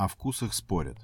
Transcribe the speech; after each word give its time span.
о 0.00 0.08
вкусах 0.08 0.54
спорят. 0.54 0.96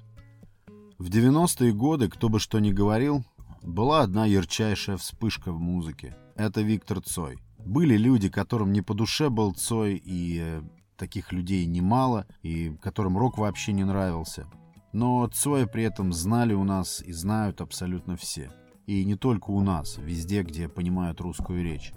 В 0.97 1.09
90-е 1.09 1.71
годы, 1.71 2.09
кто 2.09 2.29
бы 2.29 2.39
что 2.39 2.57
ни 2.57 2.71
говорил, 2.71 3.23
была 3.61 4.01
одна 4.01 4.25
ярчайшая 4.25 4.97
вспышка 4.97 5.51
в 5.51 5.59
музыке. 5.59 6.17
Это 6.35 6.61
Виктор 6.61 7.01
Цой. 7.01 7.37
Были 7.63 7.95
люди, 7.95 8.27
которым 8.27 8.73
не 8.73 8.81
по 8.81 8.95
душе 8.95 9.29
был 9.29 9.53
Цой, 9.53 10.01
и 10.03 10.39
э, 10.41 10.61
таких 10.97 11.31
людей 11.31 11.67
немало, 11.67 12.25
и 12.41 12.75
которым 12.81 13.19
рок 13.19 13.37
вообще 13.37 13.71
не 13.71 13.83
нравился. 13.83 14.47
Но 14.93 15.27
Цоя 15.27 15.67
при 15.67 15.83
этом 15.83 16.11
знали 16.11 16.55
у 16.55 16.63
нас 16.63 17.03
и 17.03 17.11
знают 17.11 17.61
абсолютно 17.61 18.17
все. 18.17 18.49
И 18.87 19.05
не 19.05 19.15
только 19.15 19.51
у 19.51 19.61
нас, 19.61 19.97
везде, 19.99 20.41
где 20.41 20.67
понимают 20.67 21.21
русскую 21.21 21.63
речь. 21.63 21.91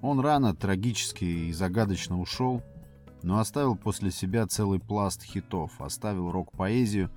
Он 0.00 0.20
рано, 0.20 0.56
трагически 0.56 1.24
и 1.24 1.52
загадочно 1.52 2.18
ушел, 2.18 2.62
но 3.22 3.38
оставил 3.38 3.76
после 3.76 4.10
себя 4.10 4.46
целый 4.46 4.80
пласт 4.80 5.22
хитов, 5.22 5.80
оставил 5.80 6.30
рок-поэзию, 6.30 7.10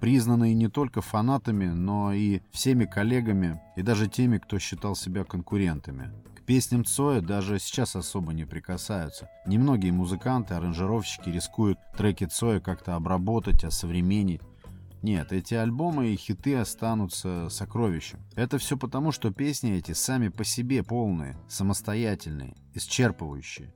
признанные 0.00 0.54
не 0.54 0.68
только 0.68 1.00
фанатами, 1.00 1.66
но 1.66 2.12
и 2.12 2.40
всеми 2.50 2.84
коллегами 2.84 3.60
и 3.76 3.82
даже 3.82 4.08
теми, 4.08 4.38
кто 4.38 4.58
считал 4.58 4.94
себя 4.94 5.24
конкурентами. 5.24 6.10
К 6.36 6.42
песням 6.42 6.84
Цоя 6.84 7.20
даже 7.20 7.58
сейчас 7.58 7.96
особо 7.96 8.32
не 8.32 8.44
прикасаются. 8.44 9.28
Немногие 9.46 9.92
музыканты, 9.92 10.54
аранжировщики 10.54 11.28
рискуют 11.28 11.78
треки 11.96 12.24
Цоя 12.24 12.60
как-то 12.60 12.96
обработать, 12.96 13.64
осовременить. 13.64 14.40
Нет, 15.02 15.32
эти 15.32 15.54
альбомы 15.54 16.08
и 16.08 16.16
хиты 16.16 16.56
останутся 16.56 17.48
сокровищем. 17.48 18.18
Это 18.34 18.58
все 18.58 18.76
потому, 18.76 19.12
что 19.12 19.30
песни 19.30 19.72
эти 19.72 19.92
сами 19.92 20.28
по 20.28 20.44
себе 20.44 20.82
полные, 20.82 21.38
самостоятельные, 21.48 22.54
исчерпывающие. 22.74 23.72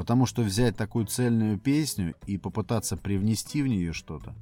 Потому 0.00 0.24
что 0.24 0.40
взять 0.40 0.78
такую 0.78 1.04
цельную 1.04 1.58
песню 1.58 2.14
и 2.26 2.38
попытаться 2.38 2.96
привнести 2.96 3.60
в 3.60 3.66
нее 3.66 3.92
что-то 3.92 4.34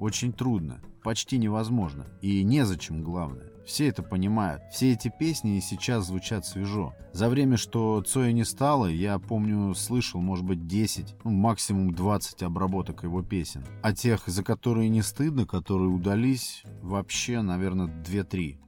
очень 0.00 0.32
трудно, 0.32 0.80
почти 1.04 1.38
невозможно. 1.38 2.06
И 2.20 2.42
незачем, 2.42 3.04
главное. 3.04 3.52
Все 3.64 3.86
это 3.86 4.02
понимают. 4.02 4.64
Все 4.72 4.92
эти 4.92 5.12
песни 5.16 5.56
и 5.56 5.60
сейчас 5.60 6.08
звучат 6.08 6.44
свежо. 6.44 6.94
За 7.12 7.28
время, 7.28 7.56
что 7.56 8.02
Цоя 8.02 8.32
не 8.32 8.44
стало, 8.44 8.86
я 8.86 9.20
помню, 9.20 9.72
слышал, 9.76 10.20
может 10.20 10.44
быть, 10.44 10.66
10, 10.66 11.14
ну, 11.22 11.30
максимум 11.30 11.94
20 11.94 12.42
обработок 12.42 13.04
его 13.04 13.22
песен. 13.22 13.64
А 13.84 13.92
тех, 13.92 14.26
за 14.26 14.42
которые 14.42 14.88
не 14.88 15.02
стыдно, 15.02 15.46
которые 15.46 15.90
удались, 15.90 16.64
вообще, 16.82 17.40
наверное, 17.40 17.86
2-3 17.86 18.63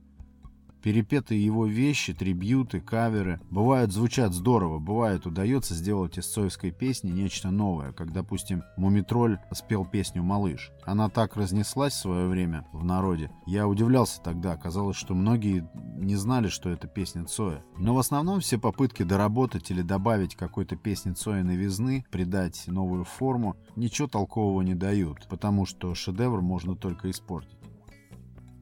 перепетые 0.83 1.45
его 1.45 1.67
вещи, 1.67 2.15
трибьюты, 2.15 2.81
каверы. 2.81 3.41
Бывают, 3.51 3.93
звучат 3.93 4.33
здорово, 4.33 4.79
бывает, 4.79 5.27
удается 5.27 5.75
сделать 5.75 6.19
из 6.19 6.27
цоевской 6.27 6.71
песни 6.71 7.11
нечто 7.11 7.51
новое, 7.51 7.93
как, 7.93 8.13
допустим, 8.13 8.63
Мумитроль 8.77 9.39
спел 9.53 9.85
песню 9.85 10.23
«Малыш». 10.23 10.71
Она 10.85 11.09
так 11.09 11.37
разнеслась 11.37 11.95
в 11.95 12.01
свое 12.01 12.29
время 12.29 12.67
в 12.73 12.85
народе. 12.85 13.31
Я 13.47 13.67
удивлялся 13.67 14.21
тогда, 14.23 14.53
оказалось, 14.53 14.97
что 14.97 15.15
многие 15.15 15.69
не 15.97 16.17
знали, 16.17 16.49
что 16.49 16.71
это 16.71 16.87
песня 16.87 17.25
Цоя. 17.25 17.65
Но 17.79 17.95
в 17.95 17.99
основном 17.99 18.41
все 18.41 18.59
попытки 18.59 19.03
доработать 19.03 19.71
или 19.71 19.83
добавить 19.83 20.37
какой-то 20.37 20.77
песне 20.77 21.15
Цоя 21.15 21.43
новизны, 21.43 22.05
придать 22.11 22.65
новую 22.67 23.05
форму, 23.05 23.57
ничего 23.75 24.09
толкового 24.09 24.63
не 24.63 24.75
дают, 24.75 25.27
потому 25.29 25.67
что 25.67 25.95
шедевр 25.95 26.41
можно 26.41 26.77
только 26.77 27.11
испортить. 27.11 27.57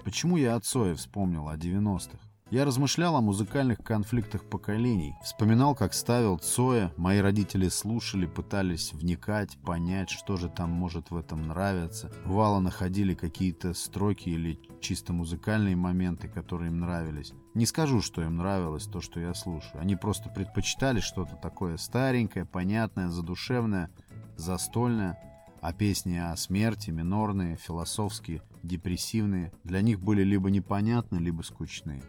Почему 0.05 0.37
я 0.37 0.55
о 0.55 0.61
Цое 0.61 0.95
вспомнил, 0.95 1.49
о 1.49 1.57
90-х? 1.57 2.19
Я 2.51 2.67
размышлял 2.67 3.17
о 3.17 3.23
музыкальных 3.23 3.79
конфликтах 3.79 4.45
поколений, 4.45 5.15
вспоминал, 5.25 5.75
как 5.75 5.95
ставил 5.95 6.37
Цоя, 6.37 6.92
мои 6.98 7.20
родители 7.20 7.69
слушали, 7.69 8.27
пытались 8.27 8.93
вникать, 8.93 9.57
понять, 9.64 10.11
что 10.11 10.37
же 10.37 10.51
там 10.51 10.70
может 10.70 11.11
в 11.11 11.17
этом 11.17 11.48
нравиться. 11.48 12.13
Бывало, 12.27 12.61
находили 12.61 13.14
какие-то 13.14 13.73
строки 13.73 14.29
или 14.29 14.61
чисто 14.83 15.14
музыкальные 15.14 15.75
моменты, 15.75 16.29
которые 16.29 16.70
им 16.70 16.81
нравились. 16.81 17.33
Не 17.55 17.64
скажу, 17.64 18.03
что 18.03 18.20
им 18.20 18.37
нравилось 18.37 18.85
то, 18.85 19.01
что 19.01 19.20
я 19.20 19.33
слушаю. 19.33 19.81
Они 19.81 19.97
просто 19.97 20.29
предпочитали 20.29 21.01
что-то 21.01 21.37
такое 21.37 21.79
старенькое, 21.79 22.45
понятное, 22.45 23.09
задушевное, 23.09 23.91
застольное. 24.37 25.19
А 25.64 25.73
песни 25.73 26.19
о 26.19 26.36
смерти, 26.36 26.91
минорные, 26.91 27.57
философские, 27.57 28.42
депрессивные, 28.63 29.51
для 29.64 29.80
них 29.80 29.98
были 29.98 30.23
либо 30.23 30.51
непонятны, 30.51 31.17
либо 31.17 31.41
скучные. 31.41 32.02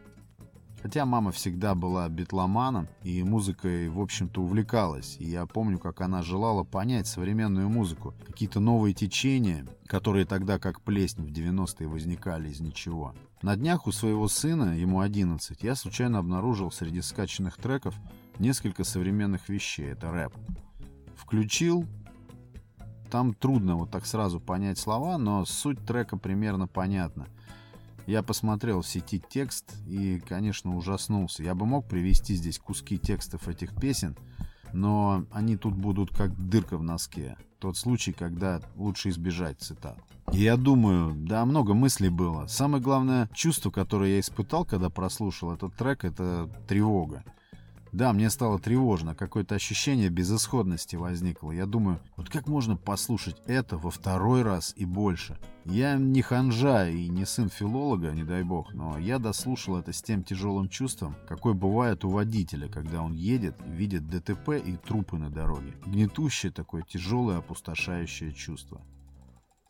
Хотя 0.81 1.05
мама 1.05 1.31
всегда 1.31 1.73
была 1.73 2.09
битломаном 2.09 2.89
и 3.01 3.23
музыкой, 3.23 3.87
в 3.87 4.01
общем-то, 4.01 4.41
увлекалась. 4.41 5.15
И 5.19 5.29
я 5.29 5.45
помню, 5.45 5.79
как 5.79 6.01
она 6.01 6.21
желала 6.21 6.65
понять 6.65 7.07
современную 7.07 7.69
музыку, 7.69 8.13
какие-то 8.27 8.59
новые 8.59 8.93
течения, 8.93 9.65
которые 9.87 10.25
тогда, 10.25 10.59
как 10.59 10.81
плесень 10.81 11.23
в 11.23 11.31
90-е, 11.31 11.87
возникали 11.87 12.49
из 12.49 12.59
ничего. 12.59 13.15
На 13.41 13.55
днях 13.55 13.87
у 13.87 13.93
своего 13.93 14.27
сына, 14.27 14.77
ему 14.77 14.99
11, 14.99 15.63
я 15.63 15.75
случайно 15.75 16.19
обнаружил 16.19 16.71
среди 16.71 16.99
скачанных 16.99 17.55
треков 17.55 17.95
несколько 18.37 18.83
современных 18.83 19.47
вещей. 19.47 19.93
Это 19.93 20.11
рэп. 20.11 20.33
Включил, 21.15 21.85
там 23.15 23.33
трудно 23.33 23.77
вот 23.77 23.91
так 23.91 24.05
сразу 24.05 24.41
понять 24.41 24.77
слова, 24.77 25.17
но 25.17 25.45
суть 25.45 25.79
трека 25.85 26.17
примерно 26.17 26.67
понятна. 26.67 27.27
Я 28.07 28.23
посмотрел 28.23 28.81
в 28.81 28.87
сети 28.89 29.23
текст 29.29 29.73
и, 29.87 30.21
конечно, 30.27 30.75
ужаснулся. 30.75 31.41
Я 31.41 31.55
бы 31.55 31.65
мог 31.65 31.87
привести 31.87 32.35
здесь 32.35 32.59
куски 32.59 32.99
текстов 32.99 33.47
этих 33.47 33.73
песен, 33.73 34.17
но 34.73 35.23
они 35.31 35.55
тут 35.55 35.75
будут 35.75 36.13
как 36.13 36.35
дырка 36.37 36.77
в 36.77 36.83
носке. 36.83 37.37
Тот 37.59 37.77
случай, 37.77 38.11
когда 38.11 38.59
лучше 38.75 39.07
избежать 39.07 39.61
цитат. 39.61 39.97
я 40.33 40.57
думаю, 40.57 41.13
да, 41.15 41.45
много 41.45 41.73
мыслей 41.73 42.09
было. 42.09 42.47
Самое 42.47 42.83
главное 42.83 43.29
чувство, 43.33 43.71
которое 43.71 44.15
я 44.15 44.19
испытал, 44.19 44.65
когда 44.65 44.89
прослушал 44.89 45.53
этот 45.53 45.73
трек, 45.77 46.03
это 46.03 46.49
тревога. 46.67 47.23
Да, 47.95 48.11
мне 48.11 48.29
стало 48.29 48.59
тревожно, 48.59 49.15
какое-то 49.15 49.55
ощущение 49.55 50.09
безысходности 50.09 50.97
возникло. 50.97 51.51
Я 51.51 51.65
думаю, 51.65 52.01
вот 52.17 52.27
как 52.27 52.49
можно 52.49 52.75
послушать 52.75 53.41
это 53.45 53.77
во 53.77 53.89
второй 53.89 54.41
раз 54.41 54.73
и 54.75 54.83
больше? 54.83 55.39
Я 55.63 55.95
не 55.95 56.21
ханжа 56.21 56.89
и 56.89 57.07
не 57.07 57.25
сын 57.25 57.47
филолога, 57.47 58.11
не 58.11 58.25
дай 58.25 58.43
бог, 58.43 58.73
но 58.73 58.97
я 58.97 59.17
дослушал 59.17 59.77
это 59.77 59.93
с 59.93 60.01
тем 60.01 60.25
тяжелым 60.25 60.67
чувством, 60.67 61.15
какое 61.25 61.53
бывает 61.53 62.03
у 62.03 62.09
водителя, 62.09 62.67
когда 62.67 63.01
он 63.01 63.13
едет, 63.13 63.55
видит 63.65 64.05
ДТП 64.09 64.61
и 64.61 64.75
трупы 64.75 65.15
на 65.15 65.29
дороге. 65.29 65.73
Гнетущее 65.85 66.51
такое 66.51 66.81
тяжелое 66.81 67.37
опустошающее 67.37 68.33
чувство. 68.33 68.81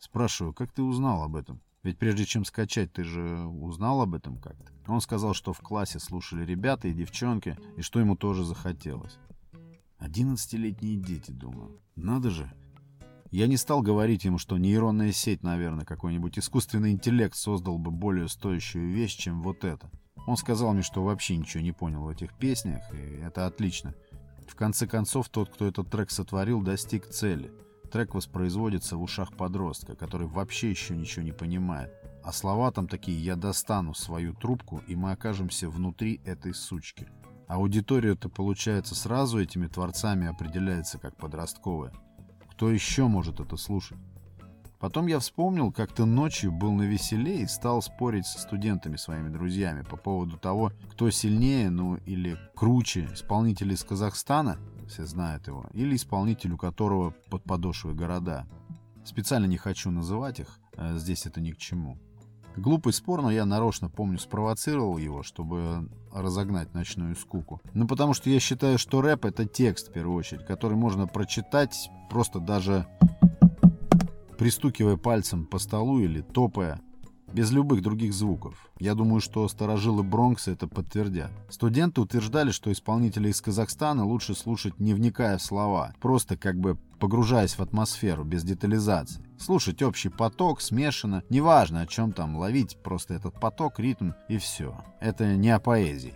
Спрашиваю, 0.00 0.52
как 0.52 0.72
ты 0.72 0.82
узнал 0.82 1.22
об 1.22 1.36
этом? 1.36 1.60
Ведь 1.86 1.98
прежде 1.98 2.24
чем 2.24 2.44
скачать, 2.44 2.92
ты 2.92 3.04
же 3.04 3.46
узнал 3.46 4.00
об 4.00 4.16
этом 4.16 4.38
как-то. 4.38 4.72
Он 4.88 5.00
сказал, 5.00 5.34
что 5.34 5.52
в 5.52 5.60
классе 5.60 6.00
слушали 6.00 6.44
ребята 6.44 6.88
и 6.88 6.92
девчонки, 6.92 7.56
и 7.76 7.82
что 7.82 8.00
ему 8.00 8.16
тоже 8.16 8.44
захотелось. 8.44 9.18
Одиннадцатилетние 9.96 10.96
дети, 10.96 11.30
думаю. 11.30 11.80
Надо 11.94 12.30
же. 12.30 12.52
Я 13.30 13.46
не 13.46 13.56
стал 13.56 13.82
говорить 13.82 14.24
ему, 14.24 14.36
что 14.36 14.58
нейронная 14.58 15.12
сеть, 15.12 15.44
наверное, 15.44 15.84
какой-нибудь 15.84 16.40
искусственный 16.40 16.90
интеллект 16.90 17.36
создал 17.36 17.78
бы 17.78 17.92
более 17.92 18.26
стоящую 18.26 18.92
вещь, 18.92 19.14
чем 19.14 19.40
вот 19.40 19.62
это. 19.62 19.88
Он 20.26 20.36
сказал 20.36 20.72
мне, 20.72 20.82
что 20.82 21.04
вообще 21.04 21.36
ничего 21.36 21.62
не 21.62 21.70
понял 21.70 22.02
в 22.02 22.08
этих 22.08 22.36
песнях, 22.36 22.82
и 22.92 23.20
это 23.22 23.46
отлично. 23.46 23.94
В 24.48 24.56
конце 24.56 24.88
концов, 24.88 25.28
тот, 25.28 25.50
кто 25.50 25.68
этот 25.68 25.88
трек 25.88 26.10
сотворил, 26.10 26.62
достиг 26.62 27.06
цели— 27.06 27.52
Трек 27.96 28.14
воспроизводится 28.14 28.98
в 28.98 29.02
ушах 29.02 29.32
подростка, 29.32 29.96
который 29.96 30.26
вообще 30.26 30.68
еще 30.68 30.94
ничего 30.94 31.22
не 31.22 31.32
понимает. 31.32 31.90
А 32.22 32.30
слова 32.30 32.70
там 32.70 32.88
такие 32.88 33.18
«я 33.18 33.36
достану 33.36 33.94
свою 33.94 34.34
трубку, 34.34 34.82
и 34.86 34.94
мы 34.94 35.12
окажемся 35.12 35.70
внутри 35.70 36.20
этой 36.26 36.52
сучки». 36.52 37.08
Аудитория-то, 37.48 38.28
получается, 38.28 38.94
сразу 38.94 39.40
этими 39.40 39.66
творцами 39.66 40.26
определяется 40.26 40.98
как 40.98 41.16
подростковая. 41.16 41.94
Кто 42.50 42.70
еще 42.70 43.06
может 43.06 43.40
это 43.40 43.56
слушать? 43.56 43.96
Потом 44.78 45.06
я 45.06 45.18
вспомнил, 45.18 45.72
как-то 45.72 46.04
ночью 46.04 46.52
был 46.52 46.72
на 46.72 46.82
веселе 46.82 47.42
и 47.42 47.46
стал 47.46 47.80
спорить 47.80 48.26
со 48.26 48.38
студентами, 48.38 48.96
своими 48.96 49.30
друзьями, 49.30 49.82
по 49.82 49.96
поводу 49.96 50.36
того, 50.36 50.72
кто 50.90 51.10
сильнее, 51.10 51.70
ну 51.70 51.96
или 52.06 52.36
круче, 52.54 53.08
исполнитель 53.12 53.72
из 53.72 53.82
Казахстана 53.84 54.58
все 54.86 55.04
знают 55.04 55.46
его, 55.46 55.66
или 55.72 55.96
исполнитель, 55.96 56.52
у 56.52 56.58
которого 56.58 57.14
под 57.30 57.42
подошвой 57.42 57.94
города. 57.94 58.46
Специально 59.04 59.46
не 59.46 59.56
хочу 59.56 59.90
называть 59.90 60.40
их, 60.40 60.58
э, 60.76 60.98
здесь 60.98 61.26
это 61.26 61.40
ни 61.40 61.52
к 61.52 61.58
чему. 61.58 61.98
Глупый 62.56 62.92
спор, 62.92 63.20
но 63.20 63.30
я 63.30 63.44
нарочно, 63.44 63.90
помню, 63.90 64.18
спровоцировал 64.18 64.96
его, 64.96 65.22
чтобы 65.22 65.90
разогнать 66.12 66.72
ночную 66.72 67.14
скуку. 67.14 67.60
Ну, 67.74 67.86
потому 67.86 68.14
что 68.14 68.30
я 68.30 68.40
считаю, 68.40 68.78
что 68.78 69.02
рэп— 69.02 69.24
это 69.26 69.44
текст, 69.44 69.88
в 69.88 69.92
первую 69.92 70.16
очередь, 70.16 70.46
который 70.46 70.76
можно 70.76 71.06
прочитать 71.06 71.90
просто 72.08 72.40
даже 72.40 72.86
пристукивая 74.38 74.96
пальцем 74.96 75.46
по 75.46 75.58
столу 75.58 76.00
или 76.00 76.20
топая. 76.20 76.80
без 77.32 77.50
любых 77.50 77.82
других 77.82 78.14
звуков. 78.14 78.70
Я 78.78 78.94
думаю, 78.94 79.20
что 79.20 79.48
старожилы 79.48 80.02
Бронкса 80.04 80.52
это 80.52 80.68
подтвердят. 80.68 81.32
Студенты 81.50 82.00
утверждали, 82.00 82.52
что 82.52 82.70
исполнителей 82.70 83.30
из 83.30 83.40
Казахстана 83.40 84.04
лучше 84.04 84.34
слушать 84.34 84.78
не 84.78 84.94
вникая 84.94 85.36
в 85.38 85.42
слова, 85.42 85.92
просто 86.00 86.36
как 86.36 86.58
бы 86.58 86.78
погружаясь 87.00 87.58
в 87.58 87.60
атмосферу, 87.60 88.24
без 88.24 88.42
детализации. 88.44 89.22
Слушать 89.38 89.82
общий 89.82 90.08
поток, 90.08 90.60
смешанно, 90.60 91.22
неважно 91.28 91.80
о 91.82 91.86
чем 91.86 92.12
там, 92.12 92.36
ловить 92.36 92.78
просто 92.82 93.14
этот 93.14 93.38
поток, 93.38 93.80
ритм 93.80 94.12
и 94.28 94.38
все. 94.38 94.84
Это 95.00 95.36
не 95.36 95.50
о 95.50 95.58
поэзии. 95.58 96.14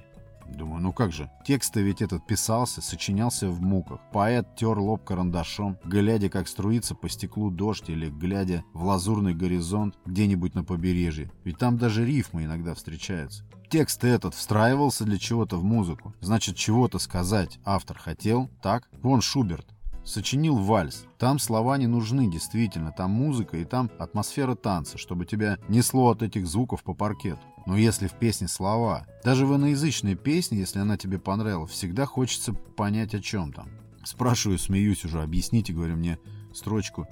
Думаю, 0.55 0.83
ну 0.83 0.93
как 0.93 1.13
же, 1.13 1.31
текст-то 1.45 1.81
ведь 1.81 2.03
этот 2.03 2.27
писался, 2.27 2.83
сочинялся 2.83 3.49
в 3.49 3.61
муках. 3.61 4.01
Поэт 4.13 4.57
тер 4.57 4.79
лоб 4.79 5.05
карандашом, 5.05 5.79
глядя, 5.85 6.29
как 6.29 6.49
струится 6.49 6.95
по 6.95 7.09
стеклу 7.09 7.51
дождь 7.51 7.89
или 7.89 8.09
глядя 8.09 8.65
в 8.75 8.85
лазурный 8.85 9.35
горизонт 9.35 9.97
где-нибудь 10.05 10.55
на 10.55 10.65
побережье. 10.65 11.31
Ведь 11.45 11.59
там 11.59 11.79
даже 11.79 12.05
рифмы 12.05 12.45
иногда 12.45 12.75
встречаются. 12.75 13.45
Текст 13.69 14.03
этот 14.05 14.35
встраивался 14.35 15.05
для 15.05 15.19
чего-то 15.19 15.57
в 15.57 15.65
музыку. 15.65 16.13
Значит, 16.21 16.57
чего-то 16.57 16.99
сказать 16.99 17.61
автор 17.65 17.97
хотел, 17.97 18.51
так? 18.63 18.89
Вон 19.01 19.21
Шуберт 19.21 19.67
сочинил 20.05 20.57
вальс. 20.57 21.05
Там 21.19 21.39
слова 21.39 21.77
не 21.79 21.87
нужны, 21.87 22.31
действительно. 22.31 22.93
Там 22.93 23.11
музыка 23.11 23.57
и 23.57 23.65
там 23.65 23.91
атмосфера 23.99 24.55
танца, 24.55 24.99
чтобы 24.99 25.27
тебя 25.27 25.59
несло 25.69 26.11
от 26.11 26.23
этих 26.23 26.47
звуков 26.47 26.83
по 26.83 26.95
паркету. 26.95 27.41
Но 27.67 27.77
если 27.77 28.09
в 28.09 28.15
песне 28.15 28.49
слова, 28.49 29.07
даже 29.23 29.47
в 29.47 29.55
иноязычной 29.55 30.15
песне, 30.15 30.59
если 30.59 30.79
она 30.79 30.97
тебе 30.97 31.19
понравилась, 31.19 31.71
всегда 31.71 32.07
хочется 32.07 32.53
понять, 32.53 33.15
о 33.15 33.21
чем 33.21 33.53
там. 33.53 33.69
Спрашиваю, 34.03 34.59
смеюсь 34.59 35.05
уже, 35.05 35.23
объясните, 35.23 35.73
говорю 35.73 35.97
мне 35.97 36.19
строчку. 36.55 37.07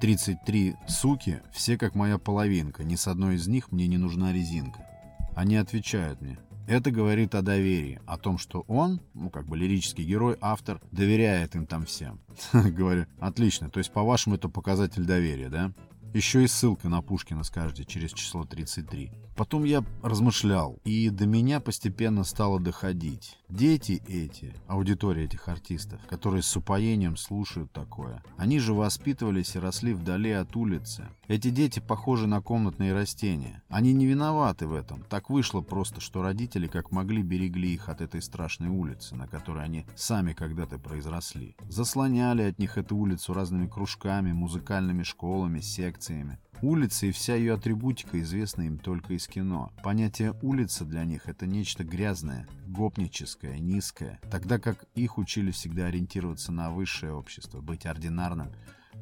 33 0.00 0.74
суки, 0.88 1.40
все 1.52 1.78
как 1.78 1.94
моя 1.94 2.18
половинка, 2.18 2.82
ни 2.84 2.96
с 2.96 3.06
одной 3.06 3.36
из 3.36 3.46
них 3.46 3.70
мне 3.70 3.86
не 3.86 3.96
нужна 3.96 4.32
резинка. 4.32 4.84
Они 5.34 5.56
отвечают 5.56 6.20
мне. 6.20 6.38
Это 6.66 6.90
говорит 6.90 7.34
о 7.34 7.42
доверии, 7.42 8.00
о 8.06 8.16
том, 8.16 8.38
что 8.38 8.64
он, 8.68 9.00
ну, 9.12 9.28
как 9.28 9.46
бы 9.46 9.56
лирический 9.56 10.04
герой, 10.04 10.36
автор, 10.40 10.80
доверяет 10.92 11.54
им 11.54 11.66
там 11.66 11.84
всем. 11.84 12.20
Говорю, 12.52 13.06
отлично, 13.20 13.68
то 13.68 13.78
есть, 13.78 13.92
по-вашему, 13.92 14.36
это 14.36 14.48
показатель 14.48 15.04
доверия, 15.04 15.50
да? 15.50 15.72
Еще 16.14 16.44
и 16.44 16.46
ссылка 16.46 16.88
на 16.88 17.02
Пушкина 17.02 17.42
скажете 17.42 17.84
через 17.84 18.12
число 18.12 18.44
33. 18.44 19.10
Потом 19.34 19.64
я 19.64 19.84
размышлял, 20.00 20.78
и 20.84 21.10
до 21.10 21.26
меня 21.26 21.58
постепенно 21.58 22.22
стало 22.22 22.60
доходить. 22.60 23.36
Дети 23.48 24.00
эти, 24.06 24.54
аудитория 24.68 25.24
этих 25.24 25.48
артистов, 25.48 26.00
которые 26.08 26.44
с 26.44 26.56
упоением 26.56 27.16
слушают 27.16 27.72
такое, 27.72 28.22
они 28.36 28.60
же 28.60 28.74
воспитывались 28.74 29.56
и 29.56 29.58
росли 29.58 29.92
вдали 29.92 30.30
от 30.30 30.54
улицы. 30.54 31.08
Эти 31.26 31.48
дети 31.48 31.80
похожи 31.80 32.26
на 32.26 32.42
комнатные 32.42 32.92
растения. 32.92 33.62
Они 33.68 33.94
не 33.94 34.04
виноваты 34.04 34.66
в 34.66 34.74
этом. 34.74 35.02
Так 35.08 35.30
вышло 35.30 35.62
просто, 35.62 36.00
что 36.00 36.22
родители 36.22 36.66
как 36.66 36.92
могли 36.92 37.22
берегли 37.22 37.72
их 37.72 37.88
от 37.88 38.02
этой 38.02 38.20
страшной 38.20 38.68
улицы, 38.68 39.14
на 39.14 39.26
которой 39.26 39.64
они 39.64 39.86
сами 39.96 40.34
когда-то 40.34 40.78
произросли. 40.78 41.56
Заслоняли 41.68 42.42
от 42.42 42.58
них 42.58 42.76
эту 42.76 42.96
улицу 42.96 43.32
разными 43.32 43.66
кружками, 43.66 44.32
музыкальными 44.32 45.02
школами, 45.02 45.60
секциями. 45.60 46.38
Улица 46.60 47.06
и 47.06 47.12
вся 47.12 47.34
ее 47.34 47.54
атрибутика 47.54 48.20
известна 48.20 48.62
им 48.62 48.78
только 48.78 49.14
из 49.14 49.26
кино. 49.26 49.72
Понятие 49.82 50.34
«улица» 50.42 50.84
для 50.84 51.04
них— 51.04 51.22
это 51.28 51.46
нечто 51.46 51.84
грязное, 51.84 52.46
гопническое, 52.66 53.58
низкое, 53.58 54.20
тогда 54.30 54.58
как 54.58 54.84
их 54.94 55.18
учили 55.18 55.50
всегда 55.50 55.86
ориентироваться 55.86 56.52
на 56.52 56.70
высшее 56.70 57.12
общество, 57.12 57.60
быть 57.60 57.86
ординарным, 57.86 58.50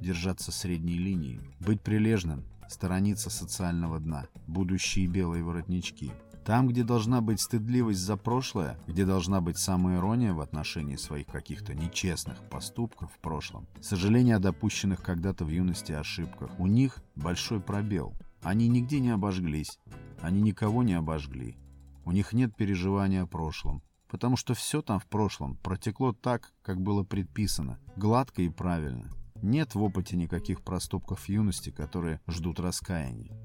держаться 0.02 0.52
средней 0.52 0.98
линии, 0.98 1.40
быть 1.60 1.80
прилежным, 1.80 2.44
сторониться 2.68 3.30
социального 3.30 3.98
дна, 4.00 4.26
будущие 4.46 5.06
белые 5.06 5.44
воротнички. 5.44 6.12
Там, 6.44 6.66
где 6.66 6.82
должна 6.82 7.20
быть 7.20 7.40
стыдливость 7.40 8.00
за 8.00 8.16
прошлое, 8.16 8.76
где 8.88 9.06
должна 9.06 9.40
быть 9.40 9.58
самоирония 9.58 10.32
в 10.32 10.40
отношении 10.40 10.96
своих 10.96 11.28
каких-то 11.28 11.72
нечестных 11.72 12.36
поступков 12.50 13.12
в 13.12 13.18
прошлом, 13.20 13.68
сожаление 13.80 14.36
о 14.36 14.40
допущенных 14.40 15.02
когда-то 15.02 15.44
в 15.44 15.48
юности 15.50 15.92
ошибках, 15.92 16.50
у 16.58 16.66
них 16.66 16.98
большой 17.14 17.60
пробел. 17.60 18.14
Они 18.42 18.66
нигде 18.66 18.98
не 18.98 19.10
обожглись, 19.10 19.78
они 20.20 20.42
никого 20.42 20.82
не 20.82 20.94
обожгли. 20.94 21.56
У 22.04 22.10
них 22.10 22.32
нет 22.32 22.56
переживания 22.56 23.22
о 23.22 23.26
прошлом, 23.26 23.80
потому 24.08 24.36
что 24.36 24.54
все 24.54 24.82
там 24.82 24.98
в 24.98 25.06
прошлом 25.06 25.56
протекло 25.58 26.12
так, 26.12 26.52
как 26.62 26.80
было 26.80 27.04
предписано, 27.04 27.78
гладко 27.96 28.42
и 28.42 28.48
правильно. 28.48 29.08
Нет 29.42 29.74
в 29.74 29.82
опыте 29.82 30.16
никаких 30.16 30.62
проступков 30.62 31.28
юности, 31.28 31.70
которые 31.70 32.20
ждут 32.28 32.60
раскаяния. 32.60 33.36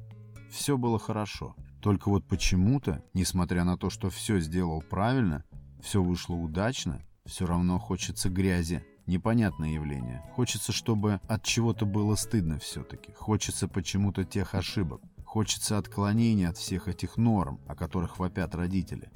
Все 0.51 0.77
было 0.77 0.99
хорошо. 0.99 1.55
Только 1.81 2.09
вот 2.09 2.27
почему-то, 2.27 3.03
несмотря 3.13 3.63
на 3.63 3.77
то, 3.77 3.89
что 3.89 4.09
все 4.09 4.39
сделал 4.39 4.81
правильно, 4.81 5.43
все 5.81 6.01
вышло 6.01 6.35
удачно, 6.35 7.01
все 7.25 7.45
равно 7.45 7.79
хочется 7.79 8.29
грязи. 8.29 8.85
Непонятное 9.07 9.69
явление. 9.69 10.21
Хочется, 10.35 10.73
чтобы 10.73 11.21
от 11.29 11.41
чего-то 11.43 11.85
было 11.85 12.15
стыдно 12.15 12.59
все-таки. 12.59 13.13
Хочется 13.13 13.67
почему-то 13.67 14.25
тех 14.25 14.53
ошибок. 14.53 15.01
Хочется 15.25 15.77
отклонения 15.77 16.49
от 16.49 16.57
всех 16.57 16.89
этих 16.89 17.15
норм, 17.15 17.59
о 17.67 17.75
которых 17.75 18.19
вопят 18.19 18.53
родители. 18.53 19.09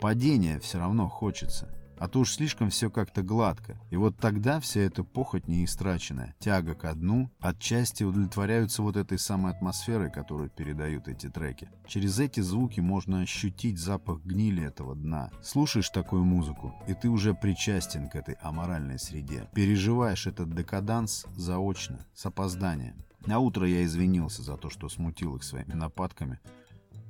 Падения 0.00 0.60
все 0.60 0.78
равно 0.78 1.08
хочется. 1.08 1.77
А 1.98 2.08
то 2.08 2.20
уж 2.20 2.32
слишком 2.32 2.70
все 2.70 2.90
как-то 2.90 3.22
гладко. 3.22 3.76
И 3.90 3.96
вот 3.96 4.16
тогда 4.18 4.60
вся 4.60 4.80
эта 4.80 5.04
похоть 5.04 5.48
неистраченная, 5.48 6.34
тяга 6.38 6.74
ко 6.74 6.94
дну, 6.94 7.30
отчасти 7.40 8.04
удовлетворяются 8.04 8.82
вот 8.82 8.96
этой 8.96 9.18
самой 9.18 9.52
атмосферой, 9.52 10.10
которую 10.10 10.50
передают 10.50 11.08
эти 11.08 11.28
треки. 11.28 11.70
Через 11.86 12.18
эти 12.18 12.40
звуки 12.40 12.80
можно 12.80 13.20
ощутить 13.20 13.78
запах 13.78 14.20
гнили 14.22 14.64
этого 14.64 14.94
дна. 14.94 15.30
Слушаешь 15.42 15.90
такую 15.90 16.24
музыку, 16.24 16.74
и 16.86 16.94
ты 16.94 17.08
уже 17.08 17.34
причастен 17.34 18.08
к 18.08 18.14
этой 18.14 18.34
аморальной 18.42 18.98
среде. 18.98 19.48
Переживаешь 19.54 20.26
этот 20.26 20.54
декаданс 20.54 21.26
заочно, 21.36 21.98
с 22.14 22.24
опозданием. 22.26 23.04
На 23.26 23.40
утро 23.40 23.66
я 23.66 23.84
извинился 23.84 24.42
за 24.42 24.56
то, 24.56 24.70
что 24.70 24.88
смутил 24.88 25.36
их 25.36 25.42
своими 25.42 25.74
нападками, 25.74 26.38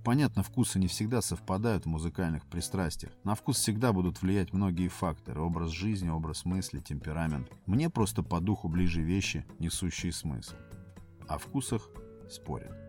Понятно, 0.08 0.42
вкусы 0.42 0.78
не 0.78 0.86
всегда 0.86 1.20
совпадают 1.20 1.84
в 1.84 1.88
музыкальных 1.90 2.46
пристрастиях. 2.46 3.12
На 3.24 3.34
вкус 3.34 3.58
всегда 3.58 3.92
будут 3.92 4.22
влиять 4.22 4.54
многие 4.54 4.88
факторы. 4.88 5.42
Образ 5.42 5.68
жизни, 5.68 6.08
образ 6.08 6.46
мысли, 6.46 6.80
темперамент. 6.80 7.52
Мне 7.66 7.90
просто 7.90 8.22
по 8.22 8.40
духу 8.40 8.70
ближе 8.70 9.02
вещи, 9.02 9.44
несущие 9.58 10.12
смысл. 10.12 10.54
О 11.28 11.36
вкусах 11.36 11.90
спорят. 12.30 12.87